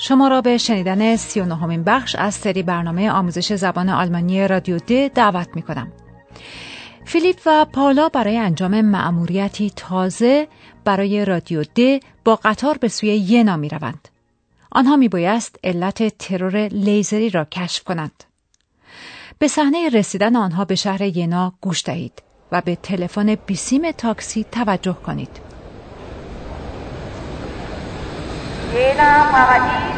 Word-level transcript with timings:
شما 0.00 0.28
را 0.28 0.40
به 0.40 0.58
شنیدن 0.58 1.16
سی 1.16 1.40
و 1.40 1.44
نهمین 1.44 1.84
بخش 1.84 2.14
از 2.14 2.34
سری 2.34 2.62
برنامه 2.62 3.10
آموزش 3.10 3.52
زبان 3.52 3.88
آلمانی 3.88 4.48
رادیو 4.48 4.78
د 4.78 5.12
دعوت 5.12 5.48
می 5.54 5.62
کنم. 5.62 5.92
فیلیپ 7.04 7.40
و 7.46 7.64
پاولا 7.64 8.08
برای 8.08 8.38
انجام 8.38 8.80
مأموریتی 8.80 9.72
تازه 9.76 10.48
برای 10.84 11.24
رادیو 11.24 11.64
د 11.64 12.02
با 12.24 12.36
قطار 12.36 12.78
به 12.78 12.88
سوی 12.88 13.16
ینا 13.16 13.56
می 13.56 13.68
روند. 13.68 14.08
آنها 14.72 14.96
می 14.96 15.08
بایست 15.08 15.56
علت 15.64 16.18
ترور 16.18 16.68
لیزری 16.68 17.30
را 17.30 17.44
کشف 17.44 17.84
کنند. 17.84 18.24
به 19.38 19.48
صحنه 19.48 19.88
رسیدن 19.88 20.36
آنها 20.36 20.64
به 20.64 20.74
شهر 20.74 21.02
ینا 21.02 21.52
گوش 21.60 21.84
دهید 21.84 22.22
و 22.52 22.60
به 22.60 22.76
تلفن 22.76 23.34
بیسیم 23.34 23.90
تاکسی 23.90 24.44
توجه 24.52 24.96
کنید. 25.02 25.47
Jena 28.72 29.24
Paradies, 29.32 29.96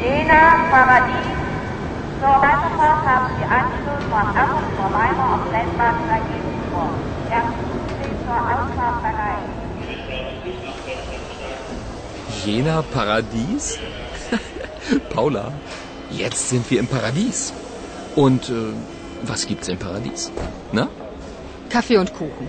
Jena 0.00 0.42
Paradies. 0.70 1.26
Zur 2.18 2.36
Weiterfahrt 2.40 3.04
haben 3.04 3.26
Sie 3.36 3.44
Anschluss 3.44 4.02
von 4.08 4.26
Assen 4.42 4.64
zur 4.76 4.88
Weimar 4.96 5.34
auf 5.34 5.52
Rennbahn 5.52 5.96
Regensburg. 6.08 6.94
Erstens 7.30 7.76
steht 7.92 8.18
zur 8.24 8.40
Ausfahrt 8.40 9.02
bereit. 9.02 9.56
Jena 12.46 12.82
Paradies? 12.82 13.78
Paula, 15.14 15.52
jetzt 16.10 16.48
sind 16.48 16.70
wir 16.70 16.80
im 16.80 16.86
Paradies. 16.86 17.52
Und 18.14 18.48
äh, 18.48 18.72
was 19.22 19.46
gibt's 19.46 19.68
im 19.68 19.78
Paradies? 19.78 20.32
Na? 20.72 20.88
Kaffee 21.68 21.98
und 21.98 22.14
Kuchen. 22.14 22.48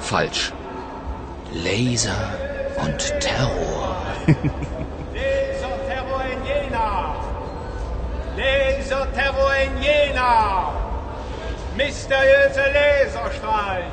Falsch. 0.00 0.52
Laser 1.52 2.30
und 2.82 3.20
Terror. 3.20 3.85
Laserterror 5.14 6.24
in 6.32 6.40
Jena! 6.44 7.14
Laserterror 8.36 9.54
in 9.64 9.82
Jena! 9.82 10.72
Mysteriöse 11.76 12.64
Laserstrahlen! 12.76 13.90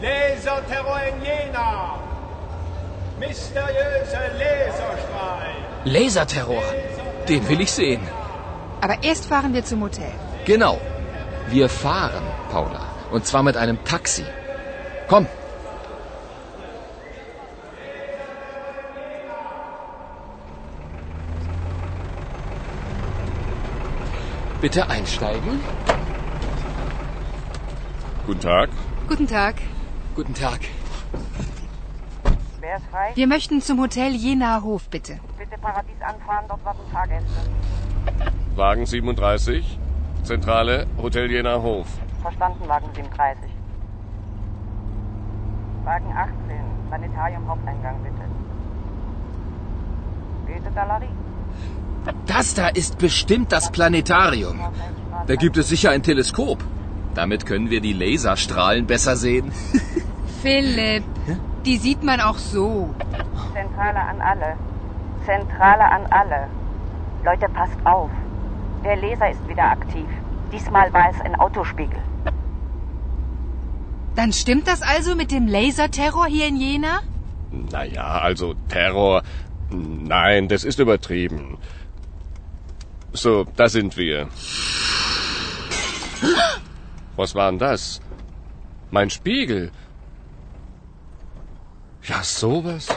Laserterror 0.00 1.00
in 1.10 1.22
Jena! 1.22 1.98
Mysteriöse 3.18 4.20
Laserstrahlen! 4.38 5.56
Laserterror. 5.84 6.62
Den 7.28 7.48
will 7.48 7.60
ich 7.60 7.72
sehen. 7.72 8.02
Aber 8.80 9.02
erst 9.02 9.26
fahren 9.26 9.54
wir 9.54 9.64
zum 9.64 9.82
Hotel. 9.82 10.12
Genau. 10.44 10.78
Wir 11.48 11.68
fahren, 11.68 12.22
Paula. 12.50 12.86
Und 13.10 13.26
zwar 13.26 13.42
mit 13.42 13.56
einem 13.56 13.82
Taxi. 13.84 14.24
Komm. 15.08 15.26
Bitte 24.64 24.88
einsteigen. 24.88 25.60
Guten 28.26 28.40
Tag. 28.40 28.70
Guten 29.06 29.26
Tag. 29.26 29.56
Guten 30.16 30.32
Tag. 30.32 30.60
Wer 32.60 32.76
ist 32.78 32.86
frei? 32.86 33.12
Wir 33.14 33.26
möchten 33.26 33.60
zum 33.60 33.78
Hotel 33.78 34.12
Jena 34.12 34.62
Hof, 34.62 34.88
bitte. 34.88 35.20
Bitte 35.36 35.58
Paradies 35.60 36.00
anfahren, 36.00 36.46
dort 36.48 36.64
warten 36.64 36.90
Fahrgäste. 36.90 37.26
Wagen 38.56 38.86
37. 38.86 39.78
Zentrale 40.22 40.86
Hotel 40.96 41.30
Jena 41.30 41.60
Hof. 41.60 41.86
Verstanden, 42.22 42.66
Wagen 42.66 42.88
37. 42.94 43.50
Wagen 45.84 46.10
18, 46.16 46.34
Planetarium 46.88 47.46
Haupteingang, 47.46 47.96
bitte. 48.02 48.24
Bitte, 50.46 50.74
Dalerie. 50.74 51.10
Das 52.26 52.54
da 52.54 52.68
ist 52.68 52.98
bestimmt 52.98 53.52
das 53.52 53.70
Planetarium. 53.70 54.60
Da 55.26 55.36
gibt 55.36 55.56
es 55.56 55.68
sicher 55.68 55.90
ein 55.90 56.02
Teleskop. 56.02 56.62
Damit 57.14 57.46
können 57.46 57.70
wir 57.70 57.80
die 57.80 57.92
Laserstrahlen 57.92 58.86
besser 58.86 59.16
sehen. 59.16 59.52
Philipp, 60.42 61.04
die 61.64 61.76
sieht 61.76 62.02
man 62.02 62.20
auch 62.20 62.38
so. 62.38 62.94
Zentrale 63.54 64.00
an 64.00 64.20
alle. 64.20 64.56
Zentrale 65.24 65.84
an 65.84 66.06
alle. 66.10 66.48
Leute, 67.24 67.46
passt 67.48 67.78
auf. 67.84 68.10
Der 68.84 68.96
Laser 68.96 69.30
ist 69.30 69.48
wieder 69.48 69.64
aktiv. 69.64 70.06
Diesmal 70.52 70.92
war 70.92 71.08
es 71.10 71.20
ein 71.22 71.34
Autospiegel. 71.36 71.98
Dann 74.14 74.32
stimmt 74.32 74.68
das 74.68 74.82
also 74.82 75.14
mit 75.14 75.30
dem 75.30 75.48
Laserterror 75.48 76.26
hier 76.26 76.48
in 76.48 76.56
Jena? 76.56 77.00
Naja, 77.50 78.20
also 78.20 78.54
Terror. 78.68 79.22
Nein, 79.70 80.48
das 80.48 80.64
ist 80.64 80.78
übertrieben. 80.78 81.58
So, 83.16 83.46
da 83.56 83.68
sind 83.68 83.96
wir. 83.96 84.28
Was 87.14 87.34
war 87.36 87.48
denn 87.50 87.60
das? 87.60 88.00
Mein 88.90 89.08
Spiegel. 89.08 89.70
Ja, 92.08 92.24
sowas. 92.24 92.88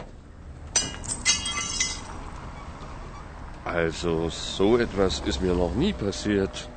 Also, 3.63 4.29
so 4.29 4.77
etwas 4.77 5.19
ist 5.19 5.39
mir 5.39 5.53
noch 5.53 5.75
nie 5.75 5.93
passiert. 5.93 6.67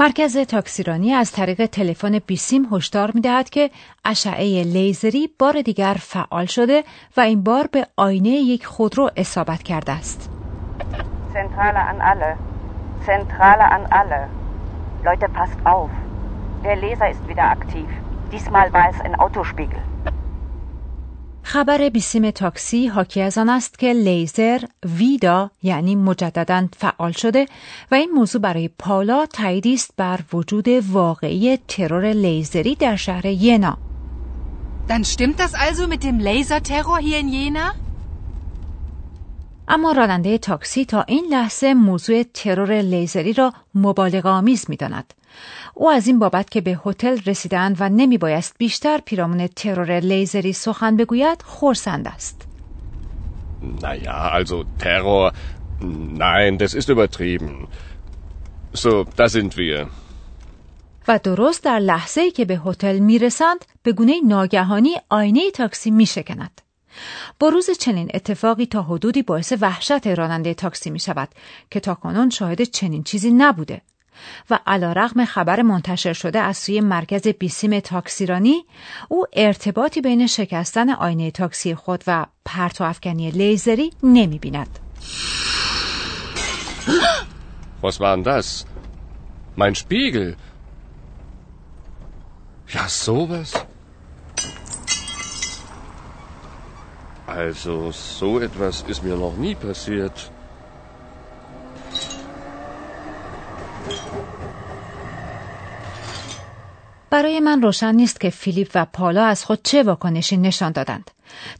مرکز 0.00 0.38
تاکسیرانی 0.38 1.12
از 1.12 1.32
طریق 1.32 1.66
تلفن 1.66 2.18
بیسیم 2.18 2.68
هشدار 2.72 3.10
می‌دهد 3.14 3.50
که 3.50 3.70
اشعه 4.04 4.62
لیزری 4.62 5.30
بار 5.38 5.62
دیگر 5.62 5.96
فعال 6.00 6.46
شده 6.46 6.84
و 7.16 7.20
این 7.20 7.42
بار 7.42 7.68
به 7.72 7.86
آینه 7.96 8.28
یک 8.28 8.66
خودرو 8.66 9.10
اصابت 9.16 9.62
کرده 9.62 9.92
است. 9.92 10.30
Zentrale 11.34 11.82
an 11.92 12.00
alle. 12.12 12.36
Zentrale 13.06 13.66
an 13.76 13.84
alle. 14.00 14.22
Leute, 15.04 15.26
passt 15.38 15.66
auf. 15.66 15.90
Der 16.64 16.76
Laser 16.76 17.10
ist 17.10 17.28
wieder 17.28 17.46
aktiv. 17.56 17.88
Diesmal 18.32 18.72
war 18.72 18.86
es 18.92 19.00
ein 19.06 19.14
Autospiegel. 19.14 19.80
خبر 21.52 21.88
بیسیم 21.88 22.30
تاکسی 22.30 22.86
حاکی 22.86 23.20
از 23.20 23.38
آن 23.38 23.48
است 23.48 23.78
که 23.78 23.92
لیزر 23.92 24.60
ویدا 24.98 25.50
یعنی 25.62 25.96
مجددا 25.96 26.66
فعال 26.76 27.12
شده 27.12 27.46
و 27.90 27.94
این 27.94 28.10
موضوع 28.10 28.40
برای 28.40 28.68
پالا 28.78 29.26
تاییدی 29.26 29.74
است 29.74 29.90
بر 29.96 30.20
وجود 30.32 30.68
واقعی 30.68 31.56
ترور 31.56 32.12
لیزری 32.12 32.74
در 32.74 32.96
شهر 32.96 33.26
ینا. 33.26 33.78
Dann 34.88 35.04
stimmt 35.04 35.38
das 35.40 35.54
also 35.54 35.88
mit 35.88 36.02
dem 36.04 36.20
Laserterror 36.20 36.98
hier 36.98 37.18
in 37.18 37.28
Jena? 37.28 37.74
اما 39.72 39.92
راننده 39.92 40.38
تاکسی 40.38 40.84
تا 40.84 41.02
این 41.02 41.26
لحظه 41.30 41.74
موضوع 41.74 42.22
ترور 42.22 42.82
لیزری 42.82 43.32
را 43.32 43.52
مبالغه 43.74 44.28
آمیز 44.28 44.70
می 44.70 44.76
داند. 44.76 45.14
او 45.74 45.90
از 45.90 46.06
این 46.06 46.18
بابت 46.18 46.50
که 46.50 46.60
به 46.60 46.80
هتل 46.86 47.18
رسیدند 47.26 47.76
و 47.80 47.88
نمی 47.88 48.18
بایست 48.18 48.54
بیشتر 48.58 48.98
پیرامون 48.98 49.46
ترور 49.46 50.00
لیزری 50.00 50.52
سخن 50.52 50.96
بگوید 50.96 51.42
خورسند 51.42 52.08
است. 52.08 52.46
Naja, 53.82 54.32
also 54.38 54.64
Terror. 54.78 55.32
Nein, 56.26 56.58
das 56.58 56.72
ist 56.74 56.88
übertrieben. 56.88 57.68
So, 58.74 59.04
da 59.16 59.28
sind 59.28 59.56
wir. 59.56 59.86
و 61.08 61.18
درست 61.18 61.64
در 61.64 61.78
لحظه 61.78 62.20
ای 62.20 62.30
که 62.30 62.44
به 62.44 62.60
هتل 62.64 62.98
می 62.98 63.18
رسند 63.18 63.64
به 63.82 63.92
گونه 63.92 64.14
ناگهانی 64.26 64.96
آینه 65.10 65.50
تاکسی 65.50 65.90
می 65.90 66.06
شکند. 66.06 66.60
بروز 67.40 67.70
چنین 67.70 68.10
اتفاقی 68.14 68.66
تا 68.66 68.82
حدودی 68.82 69.22
باعث 69.22 69.52
وحشت 69.60 70.06
راننده 70.06 70.54
تاکسی 70.54 70.90
می 70.90 71.00
شود 71.00 71.28
که 71.70 71.80
تاکنون 71.80 72.30
شاهد 72.30 72.62
چنین 72.62 73.02
چیزی 73.02 73.30
نبوده 73.30 73.80
و 74.50 74.58
علا 74.66 74.92
رغم 74.92 75.24
خبر 75.24 75.62
منتشر 75.62 76.12
شده 76.12 76.38
از 76.38 76.56
سوی 76.56 76.80
مرکز 76.80 77.28
بیسیم 77.28 77.80
تاکسیرانی 77.80 78.64
او 79.08 79.26
ارتباطی 79.32 80.00
بین 80.00 80.26
شکستن 80.26 80.90
آینه 80.90 81.30
تاکسی 81.30 81.74
خود 81.74 82.04
و 82.06 82.26
پرتو 82.44 82.84
افکنی 82.84 83.30
لیزری 83.30 83.90
نمی 84.02 84.38
بیند. 84.38 84.78
Was 87.82 87.98
war 88.00 88.16
das? 88.18 88.66
Mein 89.56 89.74
Spiegel. 89.74 90.36
Ja, 92.74 92.88
sowas. 92.88 93.50
Also, 97.30 97.92
so 97.92 98.40
etwas 98.40 98.82
ist 98.88 99.02
mir 99.04 99.16
noch 99.16 99.36
nie 99.36 99.54
passiert. 99.54 100.30
برای 107.10 107.40
من 107.40 107.62
روشن 107.62 107.94
نیست 107.94 108.20
که 108.20 108.30
فیلیپ 108.30 108.70
و 108.74 108.84
پالا 108.84 109.24
از 109.24 109.44
خود 109.44 109.60
چه 109.64 109.82
واکنشی 109.82 110.36
نشان 110.36 110.72
دادند. 110.72 111.10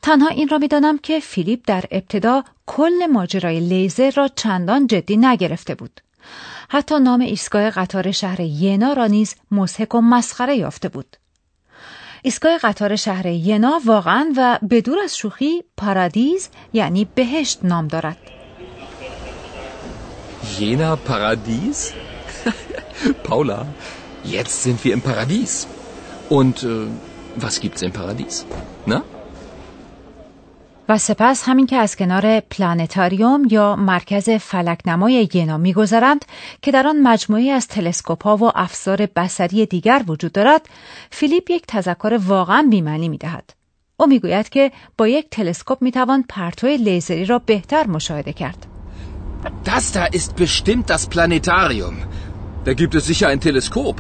تنها 0.02 0.28
این 0.28 0.49
را 0.49 0.58
می‌دانم 0.58 0.99
که 0.99 1.20
فیلیپ 1.20 1.61
در 1.67 1.84
ابتدا 1.90 2.44
کل 2.66 3.06
ماجرای 3.12 3.61
لیزر 3.61 4.11
را 4.11 4.28
چندان 4.28 4.87
جدی 4.87 5.16
نگرفته 5.16 5.75
بود. 5.75 6.00
حتی 6.69 6.99
نام 7.00 7.20
ایستگاه 7.20 7.70
قطار 7.70 8.12
شهر 8.12 8.40
ینا 8.40 8.93
را 8.93 9.06
نیز 9.06 9.34
مضحک 9.50 9.94
و 9.94 10.00
مسخره 10.00 10.56
یافته 10.56 10.88
بود. 10.88 11.16
ایستگاه 12.22 12.58
قطار 12.58 12.96
شهر 12.96 13.26
ینا 13.26 13.81
واقعا 13.87 14.32
و 14.37 14.58
بدور 14.70 14.99
از 15.05 15.17
شوخی 15.17 15.64
پارادیز 15.76 16.49
یعنی 16.72 17.05
بهشت 17.14 17.58
نام 17.64 17.88
دارد 17.88 18.17
ینا 20.61 20.96
پارادیز؟ 20.96 21.93
پاولا، 23.25 23.67
jetzt 24.25 24.62
sind 24.62 24.84
wir 24.84 24.93
im 24.93 25.02
Paradies. 25.02 25.67
Und 26.28 26.62
äh, 26.62 26.87
was 27.37 27.61
gibt's 27.61 27.82
im 27.82 27.93
Paradies? 27.93 28.46
Na, 28.87 29.02
و 30.90 30.98
سپس 30.98 31.42
همین 31.46 31.66
که 31.66 31.76
از 31.76 31.96
کنار 31.96 32.40
پلانتاریوم 32.40 33.46
یا 33.50 33.76
مرکز 33.76 34.31
فلکنمای 34.31 35.28
ینا 35.34 35.58
میگذرند 35.58 36.25
که 36.62 36.70
در 36.70 36.87
آن 36.87 37.02
مجموعی 37.02 37.50
از 37.50 37.69
تلسکوپ 37.69 38.22
ها 38.22 38.37
و 38.37 38.52
افزار 38.54 39.06
بصری 39.16 39.66
دیگر 39.66 40.02
وجود 40.08 40.32
دارد 40.32 40.69
فیلیپ 41.10 41.50
یک 41.50 41.64
تذکر 41.66 42.20
واقعا 42.26 42.66
بیمعنی 42.70 43.08
می‌دهد 43.08 43.50
او 43.96 44.06
می‌گوید 44.06 44.48
که 44.48 44.72
با 44.98 45.08
یک 45.08 45.31
تلسکوپ 45.31 45.82
می‌توان 45.82 46.25
پرتو 46.28 46.66
لیزری 46.66 47.25
را 47.25 47.38
بهتر 47.38 47.87
مشاهده 47.87 48.32
کرد 48.32 48.66
Das 49.64 49.92
da 49.92 50.04
ist 50.19 50.37
bestimmt 50.37 50.87
das 50.90 51.06
Planetarium. 51.14 51.96
Da 52.66 52.72
gibt 52.81 52.94
es 52.94 53.06
sicher 53.06 53.28
ein 53.28 53.40
Teleskop. 53.40 53.96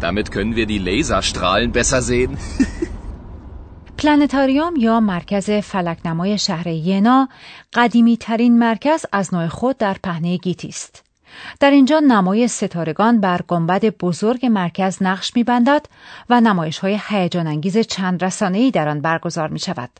Damit 0.00 0.26
können 0.34 0.54
wir 0.56 0.66
die 0.66 0.78
Laserstrahlen 0.78 1.72
besser 1.72 2.00
sehen. 2.02 2.38
پلانتاریوم 3.98 4.74
یا 4.76 5.00
مرکز 5.00 5.50
فلکنمای 5.50 6.38
شهر 6.38 6.66
ینا 6.66 7.28
قدیمی 7.74 8.16
ترین 8.16 8.58
مرکز 8.58 9.06
از 9.12 9.34
نوع 9.34 9.46
خود 9.46 9.78
در 9.78 9.96
پهنه 10.02 10.36
گیتی 10.36 10.68
است. 10.68 11.04
در 11.60 11.70
اینجا 11.70 11.98
نمای 11.98 12.48
ستارگان 12.48 13.20
بر 13.20 13.40
گنبد 13.48 13.84
بزرگ 13.84 14.46
مرکز 14.46 15.02
نقش 15.02 15.36
میبندد 15.36 15.86
و 16.30 16.40
نمایش 16.40 16.78
های 16.78 16.98
هیجان 17.08 17.46
انگیز 17.46 17.78
چند 17.78 18.24
رسانه‌ای 18.24 18.70
در 18.70 18.88
آن 18.88 19.00
برگزار 19.00 19.48
می 19.48 19.58
شود. 19.58 19.90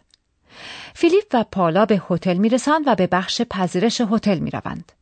فیلیپ 0.95 1.25
و 1.33 1.45
پالا 1.53 1.87
به 1.87 2.03
هتل 2.11 2.37
می 2.37 2.49
رسند 2.49 2.83
و 2.87 2.95
به 2.95 3.07
بخش 3.07 3.43
پذیرش 3.43 4.01
هتل 4.01 4.39
می 4.39 4.51
روند. 4.51 4.93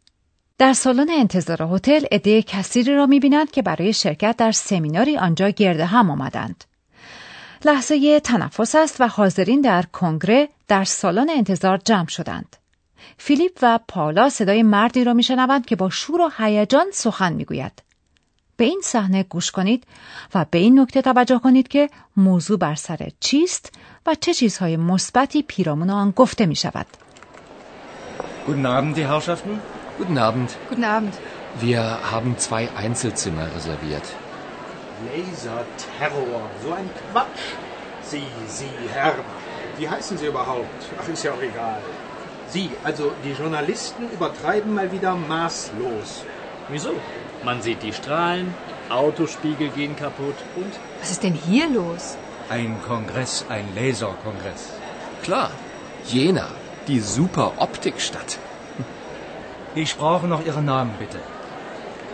در 0.59 0.73
سالن 0.73 1.11
انتظار 1.11 1.69
هتل 1.73 2.05
عده 2.13 2.43
کثیری 2.43 2.95
را 2.95 3.07
می 3.07 3.21
بینند 3.21 3.51
که 3.51 3.63
برای 3.63 3.93
شرکت 3.93 4.37
در 4.39 4.53
سمیناری 4.53 5.19
آنجا 5.19 5.49
گرد 5.49 5.81
هم 5.81 6.11
آمدند. 6.11 6.65
لحظه 7.65 8.21
تنفس 8.21 8.75
است 8.75 9.01
و 9.01 9.09
حاضرین 9.09 9.61
در 9.61 9.83
کنگره 9.83 10.49
در 10.69 10.85
سالن 10.85 11.31
انتظار 11.31 11.79
جمع 11.79 12.09
شدند. 12.09 12.57
فیلیپ 13.19 13.59
و 13.63 13.79
پالا 13.89 14.29
صدای 14.29 14.63
مردی 14.63 15.05
را 15.05 15.13
میشنوند 15.15 15.67
که 15.67 15.77
با 15.77 15.91
شور 15.91 16.21
و 16.21 16.31
هیجان 16.39 16.87
سخن 16.93 17.33
می‌گوید. 17.33 17.83
به 18.57 18.65
این 18.65 18.81
صحنه 18.85 19.23
گوش 19.23 19.51
کنید 19.51 19.85
و 20.35 20.47
به 20.51 20.59
این 20.59 20.81
نکته 20.81 21.03
توجه 21.03 21.39
کنید 21.39 21.69
که 21.69 21.91
موضوع 22.17 22.59
بر 22.59 22.75
سر 22.75 23.09
چیست 23.21 23.73
و 24.07 24.15
چه 24.15 24.35
چیزهای 24.35 24.77
مثبتی 24.77 25.43
پیرامون 25.43 25.91
آن 25.91 26.11
گفته 26.11 26.47
می 26.47 26.57
شود. 26.57 26.87
Guten 28.47 28.67
Abend, 28.67 28.97
die 28.97 29.07
Herrschaften. 29.13 29.61
Guten 29.99 30.19
Abend. 30.19 30.51
Guten 30.71 30.85
Abend. 30.85 31.15
Wir 31.61 31.81
haben 32.13 32.39
zwei 32.39 32.69
Einzelzimmer 32.85 33.47
reserviert. 33.57 34.26
Laserterror, 35.05 36.43
so 36.63 36.73
ein 36.73 36.89
Quatsch. 37.13 37.45
Sie, 38.03 38.23
Sie, 38.47 38.69
Herr, 38.93 39.15
wie 39.79 39.89
heißen 39.89 40.17
Sie 40.19 40.27
überhaupt? 40.27 40.81
Ach, 41.01 41.09
ist 41.09 41.25
ja 41.25 41.33
auch 41.33 41.43
egal. 41.43 41.81
Sie, 42.49 42.71
also 42.85 43.13
die 43.25 43.33
Journalisten 43.33 44.09
übertreiben 44.11 44.73
mal 44.75 44.91
wieder 44.93 45.15
maßlos. 45.17 46.25
Wieso? 46.69 46.91
Man 47.45 47.61
sieht 47.63 47.83
die 47.83 47.93
Strahlen, 47.93 48.55
Autospiegel 48.89 49.69
gehen 49.71 49.97
kaputt 49.97 50.37
und 50.57 50.73
Was 51.01 51.11
ist 51.11 51.23
denn 51.23 51.35
hier 51.35 51.69
los? 51.69 52.17
ein 52.49 52.81
Kongress, 52.87 53.45
ein 53.49 53.67
Laserkongress. 53.75 54.71
Klar, 55.25 55.51
Jena, 56.05 56.47
die 56.87 57.01
super 57.01 57.55
Optikstadt. 57.57 58.39
Ich 59.75 59.97
brauche 59.97 60.29
noch 60.29 60.47
Ihren 60.47 60.65
Namen, 60.65 60.95
bitte. 60.99 61.19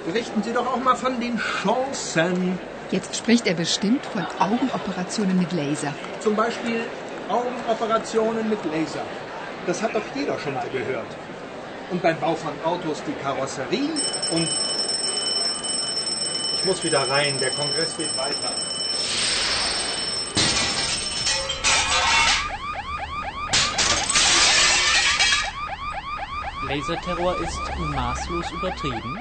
Berichten 0.06 0.42
Sie 0.42 0.52
doch 0.54 0.66
auch 0.66 0.78
mal 0.82 0.96
von 0.96 1.20
den 1.20 1.38
Chancen. 1.38 2.58
Jetzt 2.92 3.16
spricht 3.16 3.46
er 3.46 3.54
bestimmt 3.54 4.04
von 4.04 4.26
Augenoperationen 4.38 5.38
mit 5.38 5.50
Laser. 5.52 5.94
Zum 6.20 6.36
Beispiel 6.36 6.82
Augenoperationen 7.26 8.50
mit 8.50 8.62
Laser. 8.66 9.00
Das 9.66 9.80
hat 9.80 9.94
doch 9.94 10.02
jeder 10.14 10.38
schon 10.38 10.52
mal 10.52 10.68
gehört. 10.68 11.06
Und 11.90 12.02
beim 12.02 12.20
Bau 12.20 12.34
von 12.34 12.52
Autos 12.62 13.02
die 13.06 13.14
Karosserie 13.14 13.88
und... 14.30 14.46
Ich 16.58 16.66
muss 16.66 16.84
wieder 16.84 17.00
rein, 17.08 17.38
der 17.40 17.50
Kongress 17.52 17.96
geht 17.96 18.14
weiter. 18.18 18.52
Laserterror 26.68 27.36
ist 27.40 27.58
maßlos 27.94 28.50
übertrieben. 28.52 29.18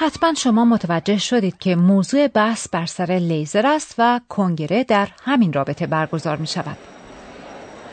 حتما 0.00 0.34
شما 0.34 0.64
متوجه 0.64 1.18
شدید 1.18 1.58
که 1.58 1.76
موضوع 1.76 2.28
بحث 2.28 2.68
بر 2.68 2.86
سر 2.86 3.04
لیزر 3.04 3.66
است 3.66 3.94
و 3.98 4.20
کنگره 4.28 4.84
در 4.84 5.08
همین 5.24 5.52
رابطه 5.52 5.86
برگزار 5.86 6.36
می 6.36 6.46
شود. 6.46 6.76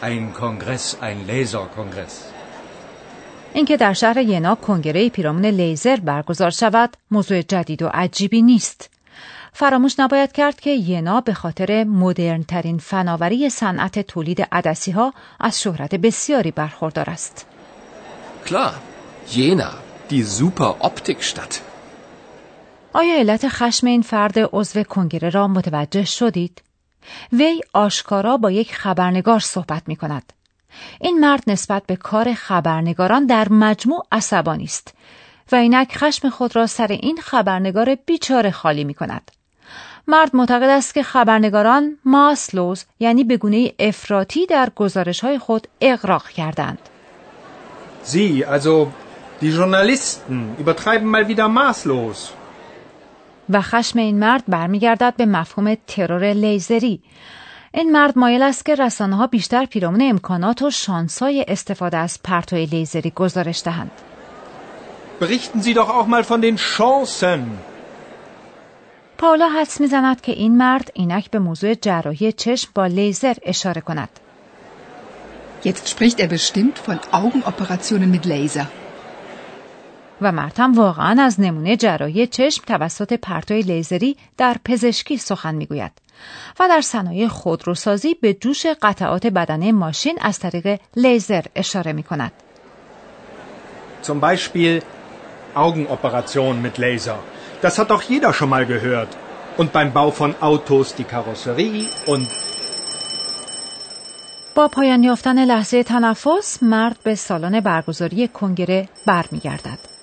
Ein 0.02 0.40
Kongress, 0.40 0.96
ein 1.02 1.30
Laserkongress. 1.30 2.14
اینکه 3.54 3.78
در 3.78 3.94
شهر 3.94 4.18
ینا 4.18 4.56
کنگره 4.56 5.10
پیرامون 5.10 5.46
لیزر 5.46 5.96
برگزار 5.96 6.50
شود 6.50 6.98
موضوع 7.12 7.42
جدید 7.42 7.82
و 7.82 7.88
عجیبی 7.94 8.42
نیست. 8.42 8.90
فراموش 9.54 10.00
نباید 10.00 10.32
کرد 10.32 10.60
که 10.60 10.70
ینا 10.70 11.22
به 11.22 11.34
خاطر 11.34 11.84
مدرنترین 11.84 12.78
فناوری 12.78 13.50
صنعت 13.50 14.00
تولید 14.00 14.42
عدسی 14.52 14.92
ها 14.92 15.14
از 15.40 15.62
شهرت 15.62 15.96
بسیاری 15.96 16.52
برخوردار 16.52 17.10
است. 17.10 17.46
Klar, 18.46 18.74
Jena, 19.36 19.72
die 20.10 20.24
super 20.24 20.76
Optikstadt. 20.80 21.65
آیا 22.96 23.16
علت 23.16 23.48
خشم 23.48 23.88
این 23.88 24.02
فرد 24.02 24.34
عضو 24.54 24.84
کنگره 24.84 25.30
را 25.30 25.48
متوجه 25.48 26.06
شدید؟ 26.06 26.62
وی 27.34 27.62
آشکارا 27.74 28.38
با 28.38 28.52
یک 28.52 28.76
خبرنگار 28.76 29.40
صحبت 29.40 29.84
می 29.88 29.96
کند. 29.96 30.34
این 31.02 31.20
مرد 31.20 31.44
نسبت 31.48 31.84
به 31.86 31.96
کار 31.96 32.34
خبرنگاران 32.34 33.26
در 33.26 33.50
مجموع 33.50 34.06
عصبانی 34.12 34.64
است 34.64 34.94
و 35.52 35.56
اینک 35.56 35.98
خشم 35.98 36.30
خود 36.30 36.56
را 36.56 36.68
سر 36.68 36.88
این 36.88 37.18
خبرنگار 37.22 37.96
بیچاره 37.96 38.52
خالی 38.52 38.84
می 38.84 38.94
کند. 38.94 39.32
مرد 40.08 40.36
معتقد 40.36 40.70
است 40.70 40.94
که 40.94 41.04
خبرنگاران 41.04 41.98
ماسلوز 42.06 42.86
یعنی 43.00 43.24
به 43.24 43.38
گونه 43.38 43.74
افراطی 43.80 44.46
در 44.46 44.70
گزارش 44.76 45.20
های 45.20 45.40
خود 45.40 45.68
اغراق 45.82 46.30
کردند. 46.30 46.80
Sie, 48.06 48.46
also 48.46 48.88
die 49.42 49.52
Journalisten, 49.52 50.56
übertreiben 50.60 51.08
mal 51.08 51.28
wieder 51.28 51.48
maßlos. 51.48 52.45
و 53.50 53.62
خشم 53.62 54.00
این 54.00 54.20
مرد 54.20 54.44
برمیگردد 54.48 55.14
به 55.18 55.26
مفهوم 55.26 55.78
ترور 55.88 56.34
لیزری 56.34 57.02
این 57.74 57.92
مرد 57.92 58.18
مایل 58.18 58.42
است 58.42 58.66
که 58.66 58.76
رسانه 58.76 59.16
ها 59.16 59.28
بیشتر 59.28 59.66
پیرامون 59.66 60.02
امکانات 60.02 60.62
و 60.62 60.72
شانسای 60.72 61.46
استفاده 61.48 61.98
از 61.98 62.20
پرتوی 62.24 62.66
لیزری 62.66 63.12
گزارش 63.16 63.62
دهند 63.66 63.92
Berichten 65.20 65.62
Sie 65.62 65.74
doch 65.74 65.90
auch 65.90 66.08
mal 66.08 66.24
von 66.24 66.42
den 66.42 66.58
Chancen. 66.58 67.40
پاولا 69.18 69.50
حدس 69.50 69.82
می‌زند 69.82 70.22
که 70.22 70.32
این 70.32 70.58
مرد 70.58 70.92
اینک 70.94 71.32
به 71.32 71.40
موضوع 71.40 71.74
جراحی 71.74 72.32
چشم 72.32 72.70
با 72.76 72.86
لیزر 72.86 73.34
اشاره 73.44 73.82
کند 73.82 74.10
Jetzt 75.64 75.88
spricht 75.88 76.20
er 76.20 76.28
bestimmt 76.28 76.78
von 76.88 77.00
Augenoperationen 77.12 78.12
mit 78.12 78.26
Laser. 78.26 78.68
و 80.22 80.32
مرد 80.32 80.60
هم 80.60 80.74
واقعا 80.74 81.22
از 81.22 81.40
نمونه 81.40 81.78
جراحی 81.78 82.28
چشم 82.28 82.64
توسط 82.68 83.14
پرتوی 83.14 83.62
لیزری 83.62 84.18
در 84.38 84.56
پزشکی 84.66 85.18
سخن 85.18 85.56
می‌گوید 85.56 85.92
و 86.60 86.68
در 86.70 86.82
صنایع 86.82 87.28
خودروسازی 87.28 88.14
به 88.14 88.34
جوش 88.34 88.66
قطعات 88.82 89.28
بدنه 89.28 89.72
ماشین 89.72 90.18
از 90.22 90.40
طریق 90.40 90.80
لیزر 90.96 91.46
اشاره 91.56 91.94
می 91.94 92.04
کند. 92.04 92.32
Zum 94.08 94.20
Beispiel 94.22 94.82
Augenoperation 95.56 96.62
mit 96.66 96.78
Laser. 96.78 97.20
Das 97.62 97.80
hat 97.80 97.90
doch 97.90 98.04
jeder 98.04 98.34
schon 98.34 98.50
mal 98.50 98.66
gehört. 98.66 99.12
Und 99.58 99.72
beim 99.72 99.94
Bau 99.94 100.12
von 100.12 100.32
Autos 100.42 100.96
die 100.96 101.04
Karosserie 101.04 101.86
und... 102.08 102.28
با 104.56 104.68
پایان 104.68 105.04
یافتن 105.04 105.46
لحظه 105.46 105.84
تنفس 105.84 106.64
مرد 106.64 106.98
به 107.04 107.16
سالن 107.16 107.60
برگزاری 107.60 108.28
کنگره 108.28 108.90
برمیگردد. 109.06 109.95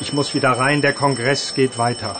Ich 0.00 0.12
muss 0.12 0.34
wieder 0.34 0.52
rein, 0.52 0.80
der 0.80 0.92
Kongress 0.92 1.54
geht 1.54 1.78
weiter. 1.78 2.14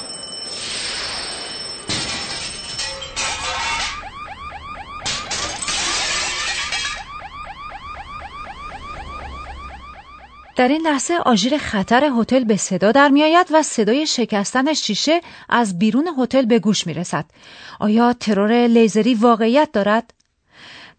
در 10.57 10.69
این 10.69 10.87
لحظه 10.87 11.15
آژیر 11.15 11.59
خطر 11.59 12.11
هتل 12.21 12.45
به 12.45 12.57
صدا 12.57 12.93
در 12.93 13.09
می 13.09 13.23
آید 13.23 13.47
و 13.51 13.63
صدای 13.63 14.07
شکستن 14.07 14.73
شیشه 14.73 15.21
از 15.49 15.79
بیرون 15.79 16.09
هتل 16.19 16.45
به 16.45 16.59
گوش 16.59 16.87
می 16.87 16.95
رسد. 16.95 17.25
آیا 17.81 18.13
ترور 18.13 18.67
لیزری 18.67 19.15
واقعیت 19.15 19.69
دارد؟ 19.73 20.15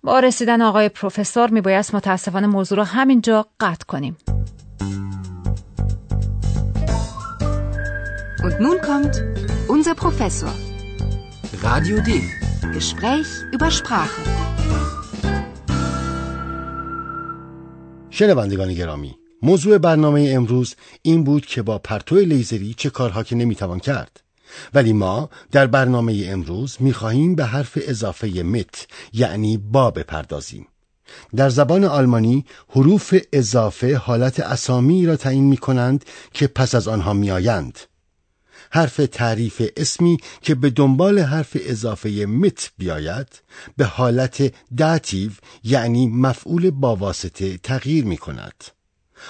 با 0.03 0.19
رسیدن 0.19 0.61
آقای 0.61 0.89
پروفسور 0.89 1.49
می 1.49 1.61
باید 1.61 1.85
متاسفانه 1.93 2.47
موضوع 2.47 2.77
را 2.77 2.83
همینجا 2.83 3.47
قطع 3.59 3.85
کنیم. 3.87 4.17
Und 8.45 8.57
nun 8.61 8.79
kommt 8.89 9.15
unser 9.67 9.95
Professor. 9.95 10.53
Radio 11.61 11.99
D. 12.07 12.09
Gespräch 12.73 13.27
über 13.51 13.69
Sprache. 13.69 14.21
شنوندگان 18.09 18.73
گرامی 18.73 19.15
موضوع 19.41 19.77
برنامه 19.77 20.29
امروز 20.35 20.75
این 21.01 21.23
بود 21.23 21.45
که 21.45 21.61
با 21.61 21.77
پرتو 21.77 22.15
لیزری 22.15 22.73
چه 22.73 22.89
کارها 22.89 23.23
که 23.23 23.35
نمی‌توان 23.35 23.79
کرد 23.79 24.23
ولی 24.73 24.93
ما 24.93 25.29
در 25.51 25.67
برنامه 25.67 26.23
امروز 26.27 26.77
می‌خواهیم 26.79 27.35
به 27.35 27.45
حرف 27.45 27.77
اضافه 27.81 28.43
مت 28.43 28.87
یعنی 29.13 29.57
با 29.57 29.91
بپردازیم 29.91 30.67
در 31.35 31.49
زبان 31.49 31.83
آلمانی 31.83 32.45
حروف 32.69 33.15
اضافه 33.33 33.95
حالت 33.97 34.39
اسامی 34.39 35.05
را 35.05 35.15
تعیین 35.15 35.43
می 35.43 35.57
کنند 35.57 36.05
که 36.33 36.47
پس 36.47 36.75
از 36.75 36.87
آنها 36.87 37.13
میآیند 37.13 37.79
حرف 38.71 39.01
تعریف 39.11 39.61
اسمی 39.77 40.17
که 40.41 40.55
به 40.55 40.69
دنبال 40.69 41.19
حرف 41.19 41.57
اضافه 41.59 42.09
مت 42.25 42.71
بیاید 42.77 43.41
به 43.77 43.85
حالت 43.85 44.53
داتیو 44.77 45.31
یعنی 45.63 46.07
مفعول 46.07 46.69
با 46.69 46.95
واسطه 46.95 47.57
تغییر 47.57 48.05
می 48.05 48.17
کند 48.17 48.63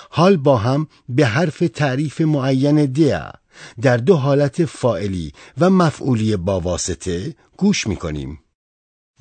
حال 0.10 0.38
با 0.38 0.58
هم 0.58 0.88
به 1.10 1.26
حرف 1.26 1.64
تعریف 1.74 2.22
معین 2.22 2.86
دیا 2.86 3.34
در 3.82 3.98
دو 3.98 4.16
حالت 4.16 4.66
فائلی 4.66 5.34
و 5.58 5.70
مفعولی 5.70 6.36
با 6.38 6.60
واسطه 6.60 7.36
گوش 7.58 7.88
می 7.88 7.96
کنیم. 7.96 8.40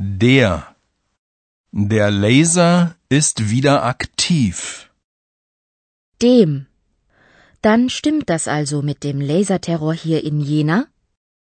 Der. 0.00 0.76
Der 1.72 2.10
Laser 2.10 2.94
ist 3.08 3.50
wieder 3.50 3.82
aktiv. 3.82 4.88
Dem. 6.22 6.67
Dann 7.62 7.88
stimmt 7.88 8.30
das 8.30 8.46
also 8.46 8.82
mit 8.82 9.02
dem 9.04 9.20
Laserterror 9.20 9.94
hier 9.94 10.24
in 10.24 10.40
Jena? 10.40 10.86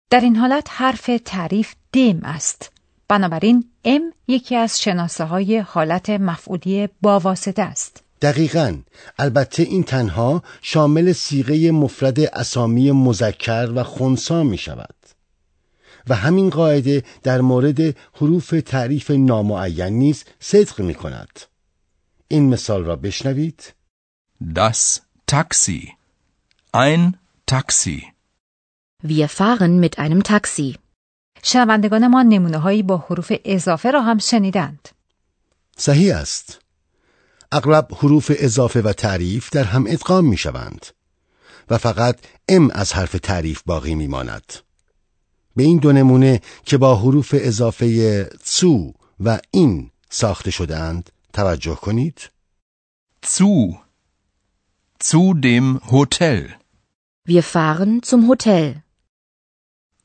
در 0.10 0.20
این 0.20 0.36
حالت 0.36 0.68
حرف 0.70 1.10
تعریف 1.26 1.76
دم 1.94 2.20
است. 2.24 2.72
بنابراین 3.08 3.70
ام 3.86 4.14
یکی 4.28 4.56
از 4.56 4.82
شناسه 4.82 5.24
های 5.24 5.60
حالت 5.60 6.10
مفعولی 6.10 6.90
با 7.02 7.20
واسطه 7.20 7.62
است. 7.62 8.04
دقیقا 8.22 8.78
البته 9.20 9.64
این 9.64 9.84
تنها 9.84 10.44
شامل 10.62 11.12
سیغه 11.12 11.72
مفرد 11.72 12.20
اسامی 12.20 12.92
مذکر 12.92 13.72
و 13.76 13.84
خونسا 13.84 14.44
می 14.44 14.58
شود 14.58 14.96
و 16.08 16.16
همین 16.16 16.50
قاعده 16.50 17.04
در 17.24 17.42
مورد 17.42 17.96
حروف 18.14 18.54
تعریف 18.66 19.12
نامعین 19.12 19.94
نیز 19.94 20.24
صدق 20.40 20.82
می 20.82 20.96
کند 20.96 21.40
این 22.28 22.50
مثال 22.50 22.84
را 22.84 22.96
بشنوید 22.96 23.74
Das 24.54 25.00
Taxi. 25.32 26.01
Ein 26.74 27.18
Taxi. 27.46 28.08
Wir 29.04 29.28
fahren 29.28 29.82
mit 29.82 30.00
einem 30.00 30.24
Taxi. 30.24 30.78
شنوندگان 31.44 32.08
ما 32.08 32.24
نمونه 32.24 32.58
هایی 32.58 32.84
با 32.84 32.98
حروف 32.98 33.32
اضافه 33.46 33.92
را 33.92 34.02
هم 34.02 34.18
شنیدند. 34.18 34.90
صحیح 35.78 36.16
است 36.18 36.60
اغلب 37.52 37.88
حروف 37.94 38.32
اضافه 38.36 38.82
و 38.82 38.94
تعریف 38.94 39.50
در 39.50 39.64
هم 39.64 39.86
ادغام 39.88 40.26
می 40.26 40.38
شوند 40.38 40.86
و 41.70 41.78
فقط 41.78 42.20
ام 42.50 42.72
از 42.72 42.94
حرف 42.94 43.12
تعریف 43.12 43.62
باقی 43.66 43.96
می 43.96 44.08
ماند. 44.08 44.54
به 45.56 45.64
این 45.64 45.78
دو 45.78 45.92
نمونه 45.92 46.42
که 46.66 46.78
با 46.78 46.96
حروف 46.96 47.36
اضافه 47.38 48.30
سو 48.44 48.94
و 49.20 49.40
این 49.52 49.92
ساخته 50.10 50.52
شدهاند 50.52 51.10
توجه 51.34 51.76
کنید. 51.76 52.30
Zu. 53.26 53.76
Zu 55.04 55.34
dem 55.34 55.80
Hotel. 55.80 56.61
Wir 57.24 57.44
fahren 57.44 58.02
zum 58.02 58.28
Hotel. 58.28 58.82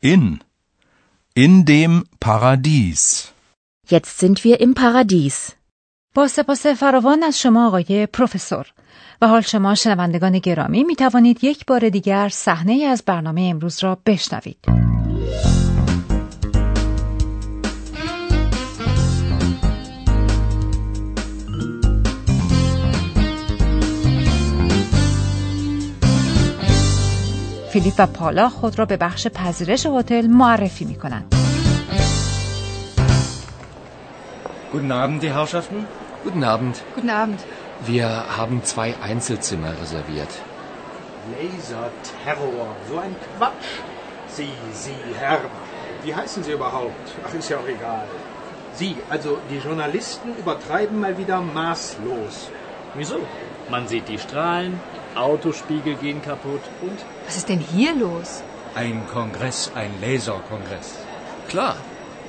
In. 0.00 0.40
In 1.34 1.64
dem 1.64 2.04
Paradies. 2.20 3.32
Jetzt 3.88 4.18
sind 4.18 4.44
wir 4.44 4.60
im 4.60 4.74
Paradies. 4.74 5.52
با 6.14 6.28
سپاس 6.28 6.66
فراوان 6.66 7.22
از 7.22 7.38
شما 7.38 7.66
آقای 7.66 8.06
پروفسور 8.06 8.66
و 9.22 9.28
حال 9.28 9.40
شما 9.40 9.74
شنوندگان 9.74 10.38
گرامی 10.38 10.84
می 10.84 10.96
توانید 10.96 11.44
یک 11.44 11.66
بار 11.66 11.88
دیگر 11.88 12.28
صحنه 12.28 12.84
از 12.84 13.02
برنامه 13.06 13.40
امروز 13.40 13.84
را 13.84 13.98
بشنوید. 14.06 14.58
فیلیپ 27.75 27.93
و 27.97 28.07
پالا 28.07 28.49
خود 28.49 28.79
را 28.79 28.85
به 28.85 28.97
بخش 28.97 29.27
پذیرش 29.27 29.85
هتل 29.85 30.27
معرفی 30.27 30.85
می 30.85 30.95
کنند. 30.95 31.35
Guten 34.73 34.91
Abend, 34.91 35.21
die 35.23 35.33
Herrschaften. 35.37 35.85
Guten 36.23 36.43
Abend. 36.43 36.75
Guten 36.95 37.09
Abend. 37.09 37.39
Wir 37.85 38.07
haben 38.37 38.63
zwei 38.63 38.89
Einzelzimmer 39.09 39.71
reserviert. 39.81 40.31
Laserterror, 41.33 42.67
so 42.89 42.97
ein 43.05 43.15
Quatsch. 43.37 43.69
Sie, 44.27 44.53
Sie, 44.83 44.95
Herr, 45.19 45.41
wie 46.03 46.15
heißen 46.15 46.43
Sie 46.43 46.53
überhaupt? 46.53 47.05
Ach, 47.25 47.33
ist 47.33 47.49
ja 47.49 47.57
auch 47.57 47.67
egal. 47.67 48.05
Sie, 48.73 48.95
also 49.09 49.37
die 49.49 49.57
Journalisten 49.57 50.29
übertreiben 50.41 50.99
mal 50.99 51.17
wieder 51.17 51.41
maßlos. 51.41 52.49
Wieso? 52.93 53.19
Man 53.69 53.87
sieht 53.87 54.07
die 54.07 54.17
Strahlen, 54.17 54.79
Autospiegel 55.16 55.94
gehen 55.96 56.22
kaputt 56.22 56.62
und 56.82 56.98
Was 57.26 57.36
ist 57.36 57.48
denn 57.48 57.58
hier 57.58 57.94
los? 57.94 58.42
Ein 58.74 59.06
Kongress, 59.12 59.70
ein 59.74 59.92
Laserkongress. 60.00 60.94
Klar, 61.48 61.76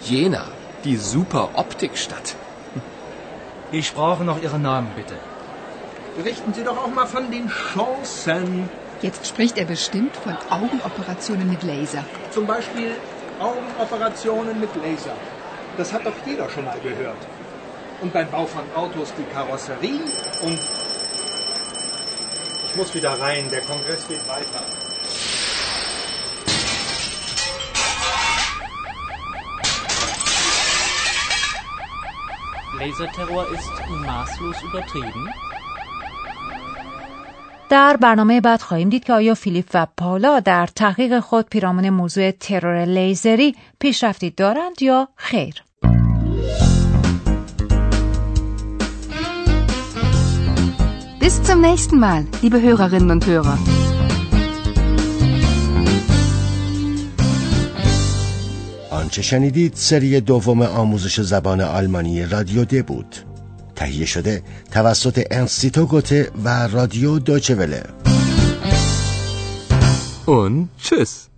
Jena, 0.02 0.46
die 0.84 0.96
super 0.96 1.50
Optikstadt. 1.54 2.36
Ich 3.72 3.94
brauche 3.94 4.24
noch 4.24 4.42
Ihren 4.42 4.62
Namen, 4.62 4.90
bitte. 4.96 5.16
Berichten 6.16 6.54
Sie 6.54 6.64
doch 6.64 6.78
auch 6.78 6.88
mal 6.88 7.06
von 7.06 7.30
den 7.30 7.50
Chancen. 7.50 8.70
Jetzt 9.02 9.28
spricht 9.28 9.58
er 9.58 9.66
bestimmt 9.66 10.16
von 10.16 10.36
Augenoperationen 10.50 11.50
mit 11.50 11.64
Laser. 11.64 12.04
Zum 12.32 12.48
Beispiel 12.48 12.92
Augenoperationen 13.40 14.60
mit 14.60 14.74
Laser. 14.76 15.14
Das 15.78 15.94
hat 15.94 16.06
doch 16.06 16.14
jeder 16.26 16.50
schon 16.50 16.66
mal 16.66 16.80
gehört. 16.80 17.18
Und 18.02 18.14
beim 18.14 18.30
Bau 18.32 18.46
von 18.46 18.64
Autos 18.76 19.14
die 19.18 19.24
Karosserie 19.34 20.00
und... 20.42 20.87
Muss 22.78 22.94
wieder 22.94 23.14
rein, 23.20 23.50
der 23.50 23.62
Kongress 23.62 24.08
geht 24.08 24.24
weiter. 24.36 24.62
Laserterror 32.80 33.46
ist 33.56 33.76
maßlos 33.90 34.58
übertrieben? 34.70 35.24
در 37.70 37.98
برنامه 37.98 38.42
بعد 38.42 38.62
خواهیم 38.62 38.90
دید 38.90 39.04
که 39.04 39.14
آیا 39.14 39.34
فیلیپ 39.34 39.70
و 39.74 39.88
پالا 39.98 40.40
در 40.40 40.68
تحقیق 40.68 41.20
خود 41.20 41.50
پیرامون 41.50 41.90
موضوع 41.90 42.32
ترور 42.32 42.86
لیزری 42.86 43.56
پیشرفتی 43.80 44.30
دارند 44.30 44.82
یا 44.82 45.08
خیر. 45.16 45.67
Bis 51.28 51.44
zum 51.44 51.60
nächsten 51.60 52.00
Mal, 52.00 52.26
liebe 52.42 52.62
Hörerinnen 52.62 53.12
und 53.12 53.26
Hörer. 53.26 53.58
آنچه 58.92 59.22
شنیدید 59.22 59.74
سری 59.76 60.22
دوم 60.22 60.62
آموزش 60.62 61.22
زبان 61.22 61.62
آلمانی 61.62 62.26
رادیو 62.26 62.66
د 62.66 62.86
بود 62.86 63.16
تهیه 63.76 64.06
شده 64.06 64.44
توسط 64.72 65.24
انستیتو 65.32 65.86
گوته 65.86 66.32
و 66.44 66.68
رادیو 66.68 67.20
دوچه 67.20 67.56
وله 67.56 67.84
Und 70.28 70.68
tschüss. 70.84 71.37